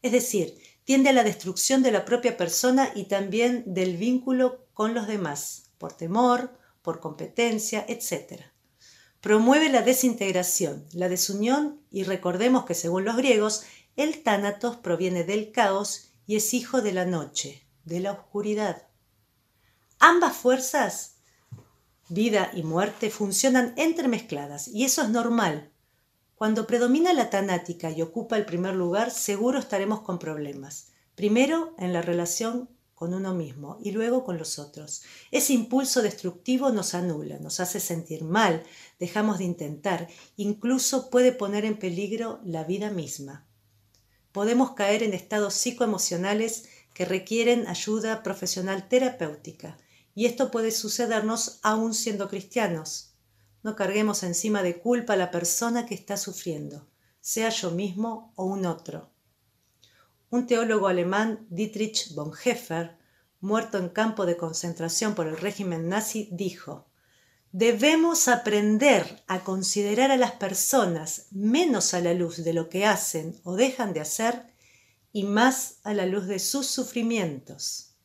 Es 0.00 0.12
decir, 0.12 0.56
tiende 0.84 1.10
a 1.10 1.12
la 1.12 1.22
destrucción 1.22 1.82
de 1.82 1.92
la 1.92 2.06
propia 2.06 2.38
persona 2.38 2.90
y 2.94 3.04
también 3.04 3.62
del 3.66 3.98
vínculo 3.98 4.64
con 4.72 4.94
los 4.94 5.06
demás, 5.06 5.64
por 5.76 5.92
temor, 5.92 6.58
por 6.80 7.00
competencia, 7.00 7.84
etc. 7.88 8.40
Promueve 9.20 9.68
la 9.68 9.82
desintegración, 9.82 10.86
la 10.94 11.10
desunión 11.10 11.82
y 11.90 12.04
recordemos 12.04 12.64
que 12.64 12.72
según 12.72 13.04
los 13.04 13.18
griegos, 13.18 13.64
el 13.96 14.22
tánatos 14.22 14.78
proviene 14.78 15.24
del 15.24 15.52
caos 15.52 16.12
y 16.26 16.36
es 16.36 16.54
hijo 16.54 16.80
de 16.80 16.92
la 16.92 17.04
noche, 17.04 17.66
de 17.90 18.00
la 18.00 18.12
oscuridad. 18.12 18.86
Ambas 19.98 20.34
fuerzas, 20.34 21.16
vida 22.08 22.50
y 22.54 22.62
muerte, 22.62 23.10
funcionan 23.10 23.74
entremezcladas 23.76 24.66
y 24.68 24.84
eso 24.84 25.02
es 25.02 25.10
normal 25.10 25.70
cuando 26.40 26.66
predomina 26.66 27.12
la 27.12 27.28
tanática 27.28 27.90
y 27.90 28.00
ocupa 28.00 28.38
el 28.38 28.46
primer 28.46 28.74
lugar, 28.74 29.10
seguro 29.10 29.58
estaremos 29.58 30.00
con 30.00 30.18
problemas. 30.18 30.86
Primero 31.14 31.74
en 31.76 31.92
la 31.92 32.00
relación 32.00 32.70
con 32.94 33.12
uno 33.12 33.34
mismo 33.34 33.76
y 33.82 33.90
luego 33.90 34.24
con 34.24 34.38
los 34.38 34.58
otros. 34.58 35.02
Ese 35.30 35.52
impulso 35.52 36.00
destructivo 36.00 36.70
nos 36.70 36.94
anula, 36.94 37.38
nos 37.40 37.60
hace 37.60 37.78
sentir 37.78 38.24
mal, 38.24 38.62
dejamos 38.98 39.36
de 39.36 39.44
intentar, 39.44 40.08
incluso 40.36 41.10
puede 41.10 41.32
poner 41.32 41.66
en 41.66 41.78
peligro 41.78 42.40
la 42.42 42.64
vida 42.64 42.90
misma. 42.90 43.46
Podemos 44.32 44.70
caer 44.70 45.02
en 45.02 45.12
estados 45.12 45.52
psicoemocionales 45.52 46.70
que 46.94 47.04
requieren 47.04 47.66
ayuda 47.66 48.22
profesional 48.22 48.88
terapéutica 48.88 49.78
y 50.14 50.26
esto 50.26 50.50
puede 50.50 50.70
sucedernos 50.70 51.60
aún 51.62 51.94
siendo 51.94 52.28
cristianos. 52.28 53.14
No 53.62 53.76
carguemos 53.76 54.22
encima 54.22 54.62
de 54.62 54.78
culpa 54.78 55.14
a 55.14 55.16
la 55.16 55.30
persona 55.30 55.86
que 55.86 55.94
está 55.94 56.16
sufriendo, 56.16 56.88
sea 57.20 57.50
yo 57.50 57.70
mismo 57.70 58.32
o 58.36 58.44
un 58.44 58.66
otro. 58.66 59.10
Un 60.30 60.46
teólogo 60.46 60.88
alemán, 60.88 61.46
Dietrich 61.50 62.14
Bonhoeffer, 62.14 62.96
muerto 63.40 63.78
en 63.78 63.88
campo 63.88 64.26
de 64.26 64.36
concentración 64.36 65.14
por 65.14 65.26
el 65.26 65.36
régimen 65.36 65.88
nazi, 65.88 66.28
dijo, 66.32 66.86
Debemos 67.52 68.28
aprender 68.28 69.24
a 69.26 69.40
considerar 69.40 70.12
a 70.12 70.16
las 70.16 70.32
personas 70.32 71.26
menos 71.32 71.94
a 71.94 72.00
la 72.00 72.14
luz 72.14 72.44
de 72.44 72.52
lo 72.52 72.68
que 72.68 72.86
hacen 72.86 73.40
o 73.42 73.56
dejan 73.56 73.92
de 73.92 74.00
hacer 74.00 74.49
y 75.12 75.24
más 75.24 75.76
a 75.82 75.94
la 75.94 76.06
luz 76.06 76.26
de 76.26 76.38
sus 76.38 76.66
sufrimientos. 76.66 77.96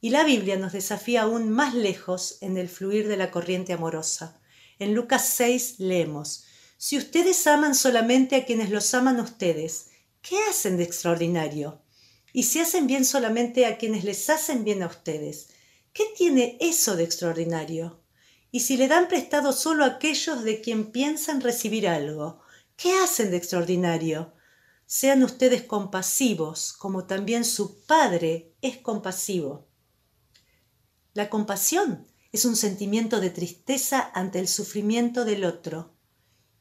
Y 0.00 0.10
la 0.10 0.24
Biblia 0.24 0.56
nos 0.56 0.72
desafía 0.72 1.22
aún 1.22 1.50
más 1.50 1.74
lejos 1.74 2.38
en 2.40 2.58
el 2.58 2.68
fluir 2.68 3.08
de 3.08 3.16
la 3.16 3.30
corriente 3.30 3.72
amorosa, 3.72 4.40
en 4.78 4.94
Lucas 4.94 5.28
6 5.36 5.78
leemos, 5.78 6.44
Si 6.76 6.98
ustedes 6.98 7.46
aman 7.46 7.74
solamente 7.74 8.34
a 8.36 8.44
quienes 8.44 8.70
los 8.70 8.92
aman 8.92 9.18
a 9.20 9.22
ustedes, 9.22 9.86
¿qué 10.20 10.36
hacen 10.50 10.76
de 10.76 10.84
extraordinario? 10.84 11.80
Y 12.32 12.42
si 12.42 12.58
hacen 12.58 12.88
bien 12.88 13.04
solamente 13.04 13.66
a 13.66 13.78
quienes 13.78 14.02
les 14.02 14.28
hacen 14.28 14.64
bien 14.64 14.82
a 14.82 14.88
ustedes, 14.88 15.50
¿qué 15.92 16.04
tiene 16.16 16.58
eso 16.60 16.96
de 16.96 17.04
extraordinario? 17.04 18.02
Y 18.50 18.60
si 18.60 18.76
le 18.76 18.88
dan 18.88 19.06
prestado 19.06 19.52
solo 19.52 19.84
a 19.84 19.88
aquellos 19.88 20.42
de 20.42 20.60
quien 20.60 20.90
piensan 20.90 21.40
recibir 21.40 21.86
algo, 21.86 22.40
¿qué 22.76 22.92
hacen 22.98 23.30
de 23.30 23.36
extraordinario? 23.36 24.34
Sean 24.86 25.22
ustedes 25.22 25.62
compasivos, 25.62 26.72
como 26.72 27.04
también 27.04 27.44
su 27.44 27.84
Padre 27.84 28.54
es 28.60 28.76
compasivo. 28.78 29.66
La 31.14 31.30
compasión 31.30 32.06
es 32.32 32.44
un 32.44 32.56
sentimiento 32.56 33.20
de 33.20 33.30
tristeza 33.30 34.10
ante 34.14 34.40
el 34.40 34.48
sufrimiento 34.48 35.24
del 35.24 35.44
otro. 35.44 35.94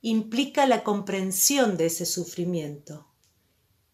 Implica 0.01 0.68
la 0.68 0.84
comprensión 0.84 1.77
de 1.77 1.88
ese 1.88 2.06
sufrimiento. 2.06 3.08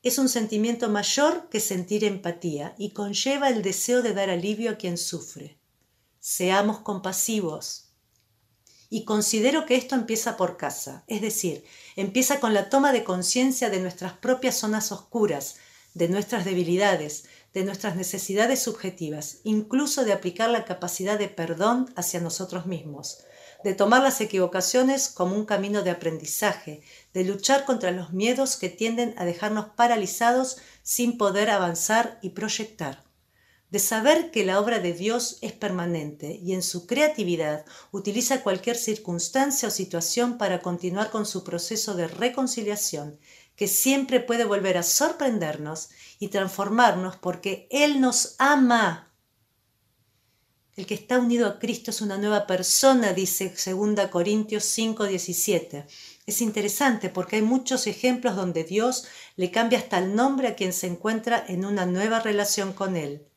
Es 0.02 0.18
un 0.18 0.30
sentimiento 0.30 0.90
mayor 0.90 1.50
que 1.50 1.60
sentir 1.60 2.04
empatía 2.04 2.76
y 2.78 2.92
conlleva 2.92 3.50
el 3.50 3.62
deseo 3.62 4.02
de 4.02 4.14
dar 4.14 4.30
alivio 4.30 4.72
a 4.72 4.76
quien 4.76 4.98
sufre. 4.98 5.60
Seamos 6.20 6.80
compasivos. 6.80 7.89
Y 8.90 9.06
considero 9.06 9.66
que 9.66 9.76
esto 9.76 9.96
empieza 9.96 10.36
por 10.36 10.58
casa, 10.58 11.04
es 11.08 11.22
decir, 11.22 11.64
empieza 11.96 12.40
con 12.40 12.54
la 12.54 12.70
toma 12.70 12.92
de 12.92 13.04
conciencia 13.04 13.70
de 13.70 13.80
nuestras 13.80 14.14
propias 14.14 14.58
zonas 14.58 14.92
oscuras, 14.92 15.58
de 15.94 16.08
nuestras 16.10 16.46
debilidades, 16.46 17.26
de 17.54 17.64
nuestras 17.64 17.96
necesidades 17.96 18.62
subjetivas, 18.62 19.38
incluso 19.44 20.06
de 20.06 20.14
aplicar 20.14 20.50
la 20.50 20.66
capacidad 20.66 21.20
de 21.20 21.28
perdón 21.28 21.92
hacia 21.96 22.20
nosotros 22.20 22.66
mismos, 22.66 23.26
de 23.64 23.74
tomar 23.74 24.02
las 24.02 24.22
equivocaciones 24.22 25.10
como 25.10 25.36
un 25.36 25.46
camino 25.46 25.84
de 25.84 25.92
aprendizaje, 25.92 26.82
de 27.14 27.24
luchar 27.24 27.66
contra 27.66 27.92
los 27.92 28.12
miedos 28.12 28.56
que 28.56 28.70
tienden 28.70 29.14
a 29.18 29.26
dejarnos 29.26 29.68
paralizados 29.76 30.58
sin 30.84 31.18
poder 31.18 31.50
avanzar 31.50 32.20
y 32.22 32.30
proyectar. 32.30 33.09
De 33.70 33.80
saber 33.80 34.32
que 34.32 34.44
la 34.44 34.60
obra 34.60 34.80
de 34.80 34.94
Dios 34.94 35.38
es 35.42 35.54
permanente 35.54 36.40
y 36.42 36.54
en 36.54 36.64
su 36.64 36.88
creatividad 36.88 37.66
utiliza 37.92 38.42
cualquier 38.42 38.76
circunstancia 38.76 39.68
o 39.68 39.72
situación 39.72 40.38
para 40.38 40.62
continuar 40.62 41.12
con 41.12 41.26
su 41.26 41.44
proceso 41.44 41.94
de 41.94 42.08
reconciliación, 42.08 43.20
que 43.56 43.68
siempre 43.68 44.22
puede 44.22 44.46
volver 44.46 44.78
a 44.78 44.84
sorprendernos 44.84 45.90
y 46.18 46.30
transformarnos 46.30 47.18
porque 47.18 47.68
Él 47.70 48.02
nos 48.02 48.36
ama. 48.40 49.14
El 50.76 50.86
que 50.86 50.94
está 50.96 51.20
unido 51.20 51.46
a 51.46 51.60
Cristo 51.60 51.92
es 51.92 52.02
una 52.02 52.18
nueva 52.18 52.48
persona, 52.48 53.12
dice 53.14 53.54
2 53.54 54.08
Corintios 54.08 54.64
5:17. 54.64 55.86
Es 56.26 56.42
interesante 56.42 57.10
porque 57.10 57.36
hay 57.36 57.42
muchos 57.42 57.86
ejemplos 57.86 58.36
donde 58.36 58.64
Dios 58.64 59.06
le 59.36 59.52
cambia 59.52 59.78
hasta 59.78 60.00
el 60.00 60.16
nombre 60.16 60.48
a 60.48 60.56
quien 60.56 60.72
se 60.72 60.88
encuentra 60.88 61.44
en 61.48 61.66
una 61.66 61.86
nueva 61.86 62.22
relación 62.22 62.72
con 62.72 62.96
Él 62.96 63.29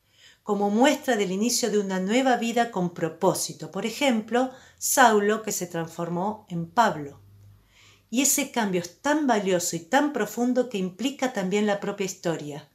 como 0.43 0.69
muestra 0.69 1.15
del 1.15 1.31
inicio 1.31 1.71
de 1.71 1.79
una 1.79 1.99
nueva 1.99 2.35
vida 2.35 2.69
con 2.69 2.93
propósito. 2.93 3.71
Por 3.71 3.85
ejemplo, 3.85 4.51
Saulo 4.77 5.41
que 5.41 5.53
se 5.53 5.67
transformó 5.67 6.45
en 6.49 6.69
Pablo. 6.69 7.21
Y 8.09 8.21
ese 8.21 8.51
cambio 8.51 8.81
es 8.81 9.01
tan 9.01 9.25
valioso 9.25 9.75
y 9.75 9.79
tan 9.79 10.13
profundo 10.13 10.69
que 10.69 10.77
implica 10.77 11.33
también 11.33 11.65
la 11.65 11.79
propia 11.79 12.05
historia. 12.05 12.69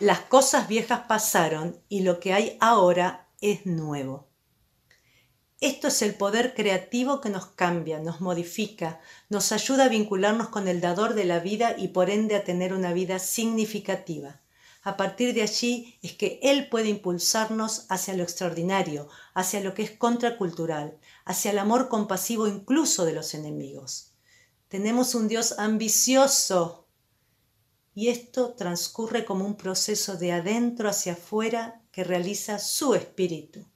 Las 0.00 0.20
cosas 0.20 0.66
viejas 0.66 1.02
pasaron 1.08 1.80
y 1.88 2.00
lo 2.02 2.20
que 2.20 2.32
hay 2.32 2.56
ahora 2.60 3.28
es 3.40 3.66
nuevo. 3.66 4.28
Esto 5.60 5.88
es 5.88 6.02
el 6.02 6.14
poder 6.14 6.54
creativo 6.54 7.20
que 7.20 7.28
nos 7.28 7.46
cambia, 7.46 8.00
nos 8.00 8.20
modifica, 8.20 9.00
nos 9.28 9.52
ayuda 9.52 9.84
a 9.84 9.88
vincularnos 9.88 10.48
con 10.48 10.68
el 10.68 10.80
dador 10.80 11.14
de 11.14 11.24
la 11.24 11.38
vida 11.38 11.74
y 11.76 11.88
por 11.88 12.08
ende 12.08 12.34
a 12.34 12.44
tener 12.44 12.72
una 12.72 12.94
vida 12.94 13.18
significativa. 13.18 14.39
A 14.82 14.96
partir 14.96 15.34
de 15.34 15.42
allí 15.42 15.98
es 16.02 16.14
que 16.14 16.40
Él 16.42 16.68
puede 16.70 16.88
impulsarnos 16.88 17.84
hacia 17.90 18.14
lo 18.14 18.22
extraordinario, 18.22 19.08
hacia 19.34 19.60
lo 19.60 19.74
que 19.74 19.82
es 19.82 19.90
contracultural, 19.90 20.98
hacia 21.26 21.50
el 21.50 21.58
amor 21.58 21.88
compasivo 21.88 22.46
incluso 22.46 23.04
de 23.04 23.12
los 23.12 23.34
enemigos. 23.34 24.14
Tenemos 24.68 25.14
un 25.14 25.28
Dios 25.28 25.58
ambicioso 25.58 26.86
y 27.94 28.08
esto 28.08 28.54
transcurre 28.54 29.24
como 29.26 29.44
un 29.44 29.56
proceso 29.56 30.16
de 30.16 30.32
adentro 30.32 30.88
hacia 30.88 31.12
afuera 31.12 31.82
que 31.92 32.04
realiza 32.04 32.58
su 32.58 32.94
espíritu. 32.94 33.66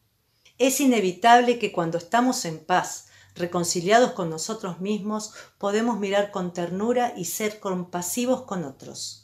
Es 0.57 0.81
inevitable 0.81 1.59
que 1.59 1.73
cuando 1.73 1.99
estamos 1.99 2.45
en 2.45 2.65
paz, 2.65 3.09
reconciliados 3.35 4.13
con 4.13 4.31
nosotros 4.31 4.81
mismos, 4.81 5.35
podemos 5.59 5.99
mirar 5.99 6.31
con 6.31 6.53
ternura 6.53 7.13
y 7.17 7.25
ser 7.25 7.59
compasivos 7.61 8.43
con 8.43 8.65
otros. 8.65 9.24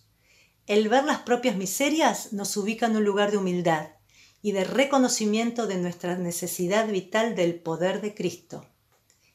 El 0.71 0.89
ver 0.89 1.03
las 1.03 1.23
propias 1.23 1.57
miserias 1.57 2.33
nos 2.33 2.57
ubica 2.57 2.87
en 2.87 2.95
un 2.95 3.03
lugar 3.03 3.33
de 3.33 3.39
humildad 3.39 3.89
y 4.41 4.53
de 4.53 4.63
reconocimiento 4.63 5.67
de 5.67 5.79
nuestra 5.79 6.17
necesidad 6.17 6.87
vital 6.87 7.35
del 7.35 7.57
poder 7.57 8.01
de 8.01 8.15
Cristo. 8.15 8.65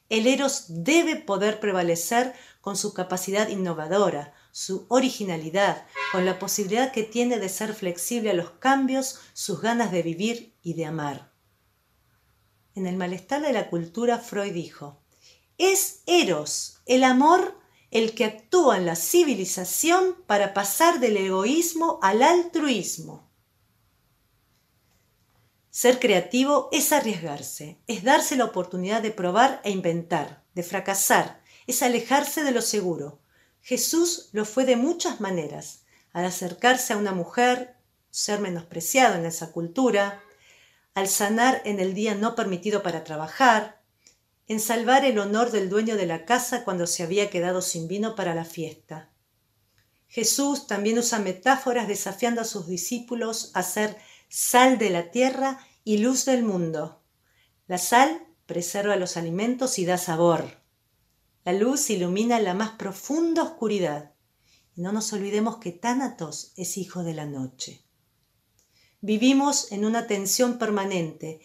El 0.07 0.27
Eros 0.27 0.63
debe 0.69 1.17
poder 1.17 1.59
prevalecer 1.59 2.33
con 2.61 2.77
su 2.77 2.93
capacidad 2.93 3.49
innovadora, 3.49 4.33
su 4.53 4.85
originalidad, 4.87 5.85
con 6.13 6.23
la 6.23 6.39
posibilidad 6.39 6.93
que 6.93 7.03
tiene 7.03 7.37
de 7.37 7.49
ser 7.49 7.73
flexible 7.73 8.29
a 8.29 8.33
los 8.33 8.51
cambios, 8.51 9.19
sus 9.33 9.59
ganas 9.59 9.91
de 9.91 10.03
vivir 10.03 10.55
y 10.63 10.75
de 10.75 10.85
amar. 10.85 11.33
En 12.75 12.87
el 12.87 12.95
malestar 12.95 13.41
de 13.41 13.51
la 13.51 13.69
cultura, 13.69 14.19
Freud 14.19 14.53
dijo, 14.53 15.01
es 15.57 16.01
Eros, 16.05 16.79
el 16.85 17.03
amor 17.03 17.59
el 17.95 18.13
que 18.13 18.25
actúa 18.25 18.75
en 18.75 18.85
la 18.85 18.97
civilización 18.97 20.17
para 20.27 20.53
pasar 20.53 20.99
del 20.99 21.15
egoísmo 21.15 21.97
al 22.01 22.23
altruismo. 22.23 23.31
Ser 25.69 25.97
creativo 25.97 26.67
es 26.73 26.91
arriesgarse, 26.91 27.79
es 27.87 28.03
darse 28.03 28.35
la 28.35 28.43
oportunidad 28.43 29.01
de 29.01 29.11
probar 29.11 29.61
e 29.63 29.71
inventar, 29.71 30.43
de 30.55 30.63
fracasar, 30.63 31.41
es 31.67 31.81
alejarse 31.83 32.43
de 32.43 32.51
lo 32.51 32.61
seguro. 32.61 33.21
Jesús 33.61 34.27
lo 34.33 34.43
fue 34.43 34.65
de 34.65 34.75
muchas 34.75 35.21
maneras, 35.21 35.85
al 36.11 36.25
acercarse 36.25 36.91
a 36.91 36.97
una 36.97 37.13
mujer, 37.13 37.77
ser 38.09 38.41
menospreciado 38.41 39.15
en 39.15 39.25
esa 39.25 39.53
cultura, 39.53 40.21
al 40.95 41.07
sanar 41.07 41.61
en 41.63 41.79
el 41.79 41.93
día 41.93 42.13
no 42.13 42.35
permitido 42.35 42.83
para 42.83 43.05
trabajar, 43.05 43.74
en 44.47 44.59
salvar 44.59 45.05
el 45.05 45.19
honor 45.19 45.51
del 45.51 45.69
dueño 45.69 45.95
de 45.95 46.05
la 46.05 46.25
casa 46.25 46.63
cuando 46.63 46.87
se 46.87 47.03
había 47.03 47.29
quedado 47.29 47.61
sin 47.61 47.87
vino 47.87 48.15
para 48.15 48.35
la 48.35 48.45
fiesta. 48.45 49.11
Jesús 50.07 50.67
también 50.67 50.99
usa 50.99 51.19
metáforas 51.19 51.87
desafiando 51.87 52.41
a 52.41 52.45
sus 52.45 52.67
discípulos 52.67 53.51
a 53.53 53.63
ser 53.63 53.97
sal 54.29 54.77
de 54.77 54.89
la 54.89 55.11
tierra 55.11 55.59
y 55.83 55.97
luz 55.97 56.25
del 56.25 56.43
mundo. 56.43 57.01
La 57.67 57.77
sal 57.77 58.25
preserva 58.45 58.95
los 58.95 59.17
alimentos 59.17 59.79
y 59.79 59.85
da 59.85 59.97
sabor. 59.97 60.61
La 61.43 61.53
luz 61.53 61.89
ilumina 61.89 62.39
la 62.39 62.53
más 62.53 62.71
profunda 62.71 63.43
oscuridad. 63.43 64.13
Y 64.75 64.81
no 64.81 64.91
nos 64.91 65.13
olvidemos 65.13 65.57
que 65.57 65.71
Tánatos 65.71 66.53
es 66.55 66.77
hijo 66.77 67.03
de 67.03 67.13
la 67.13 67.25
noche. 67.25 67.83
Vivimos 69.01 69.71
en 69.71 69.85
una 69.85 70.07
tensión 70.07 70.57
permanente 70.57 71.39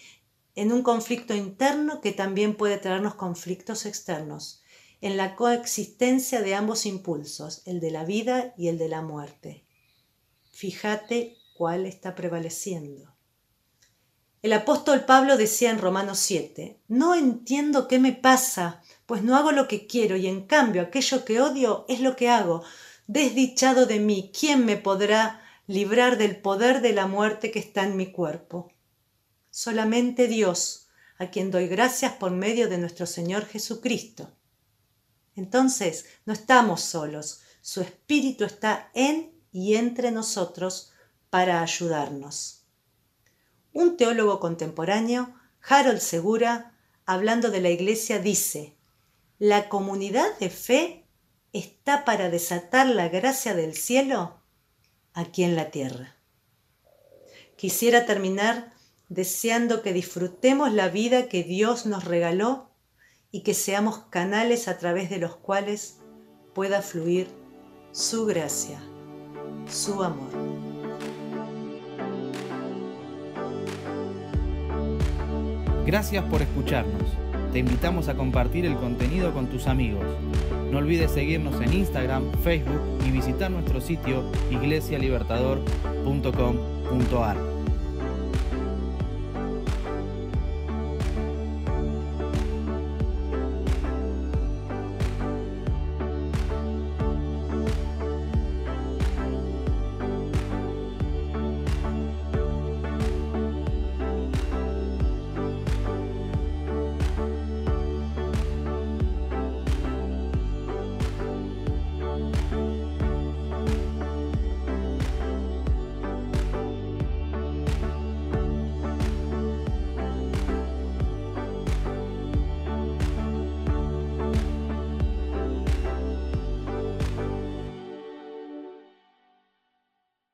en 0.54 0.72
un 0.72 0.82
conflicto 0.82 1.34
interno 1.34 2.00
que 2.00 2.12
también 2.12 2.56
puede 2.56 2.78
traernos 2.78 3.14
conflictos 3.14 3.86
externos, 3.86 4.62
en 5.00 5.16
la 5.16 5.36
coexistencia 5.36 6.42
de 6.42 6.54
ambos 6.54 6.86
impulsos, 6.86 7.62
el 7.66 7.80
de 7.80 7.90
la 7.90 8.04
vida 8.04 8.54
y 8.56 8.68
el 8.68 8.78
de 8.78 8.88
la 8.88 9.00
muerte. 9.00 9.64
Fíjate 10.50 11.36
cuál 11.56 11.86
está 11.86 12.14
prevaleciendo. 12.14 13.14
El 14.42 14.54
apóstol 14.54 15.04
Pablo 15.04 15.36
decía 15.36 15.70
en 15.70 15.78
Romanos 15.78 16.18
7, 16.18 16.80
no 16.88 17.14
entiendo 17.14 17.88
qué 17.88 17.98
me 17.98 18.12
pasa, 18.12 18.82
pues 19.04 19.22
no 19.22 19.36
hago 19.36 19.52
lo 19.52 19.68
que 19.68 19.86
quiero 19.86 20.16
y 20.16 20.26
en 20.26 20.46
cambio 20.46 20.80
aquello 20.80 21.24
que 21.26 21.40
odio 21.40 21.84
es 21.88 22.00
lo 22.00 22.16
que 22.16 22.30
hago. 22.30 22.62
Desdichado 23.06 23.84
de 23.84 24.00
mí, 24.00 24.32
¿quién 24.38 24.64
me 24.64 24.76
podrá 24.76 25.42
librar 25.66 26.16
del 26.16 26.40
poder 26.40 26.80
de 26.80 26.94
la 26.94 27.06
muerte 27.06 27.50
que 27.50 27.58
está 27.58 27.84
en 27.84 27.96
mi 27.96 28.12
cuerpo? 28.12 28.72
Solamente 29.50 30.28
Dios, 30.28 30.88
a 31.18 31.30
quien 31.30 31.50
doy 31.50 31.68
gracias 31.68 32.12
por 32.14 32.30
medio 32.30 32.68
de 32.68 32.78
nuestro 32.78 33.06
Señor 33.06 33.46
Jesucristo. 33.46 34.32
Entonces, 35.36 36.06
no 36.24 36.32
estamos 36.32 36.80
solos, 36.80 37.42
su 37.60 37.80
Espíritu 37.82 38.44
está 38.44 38.90
en 38.94 39.32
y 39.52 39.74
entre 39.74 40.10
nosotros 40.10 40.92
para 41.28 41.62
ayudarnos. 41.62 42.64
Un 43.72 43.96
teólogo 43.96 44.40
contemporáneo, 44.40 45.34
Harold 45.62 46.00
Segura, 46.00 46.74
hablando 47.04 47.50
de 47.50 47.60
la 47.60 47.70
Iglesia, 47.70 48.18
dice, 48.18 48.76
la 49.38 49.68
comunidad 49.68 50.38
de 50.38 50.50
fe 50.50 51.06
está 51.52 52.04
para 52.04 52.30
desatar 52.30 52.86
la 52.86 53.08
gracia 53.08 53.54
del 53.54 53.74
cielo 53.74 54.40
aquí 55.12 55.44
en 55.44 55.56
la 55.56 55.70
tierra. 55.70 56.16
Quisiera 57.56 58.06
terminar 58.06 58.74
deseando 59.10 59.82
que 59.82 59.92
disfrutemos 59.92 60.72
la 60.72 60.88
vida 60.88 61.28
que 61.28 61.42
Dios 61.42 61.84
nos 61.84 62.04
regaló 62.04 62.70
y 63.30 63.42
que 63.42 63.52
seamos 63.54 63.98
canales 64.08 64.68
a 64.68 64.78
través 64.78 65.10
de 65.10 65.18
los 65.18 65.36
cuales 65.36 65.98
pueda 66.54 66.80
fluir 66.80 67.28
su 67.92 68.24
gracia, 68.24 68.80
su 69.68 70.02
amor. 70.02 70.30
Gracias 75.84 76.24
por 76.26 76.40
escucharnos. 76.40 77.02
Te 77.52 77.58
invitamos 77.58 78.08
a 78.08 78.14
compartir 78.14 78.64
el 78.64 78.76
contenido 78.76 79.34
con 79.34 79.48
tus 79.48 79.66
amigos. 79.66 80.06
No 80.70 80.78
olvides 80.78 81.10
seguirnos 81.10 81.60
en 81.60 81.72
Instagram, 81.72 82.30
Facebook 82.44 82.80
y 83.04 83.10
visitar 83.10 83.50
nuestro 83.50 83.80
sitio 83.80 84.22
iglesialibertador.com.ar. 84.52 87.49